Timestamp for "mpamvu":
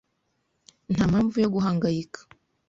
1.11-1.35